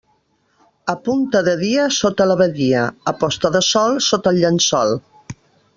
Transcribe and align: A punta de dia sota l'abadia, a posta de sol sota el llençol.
A 0.93 0.95
punta 1.09 1.41
de 1.49 1.53
dia 1.59 1.85
sota 1.97 2.27
l'abadia, 2.31 2.87
a 3.13 3.15
posta 3.23 3.53
de 3.59 3.65
sol 3.69 4.01
sota 4.11 4.35
el 4.35 4.45
llençol. 4.45 5.01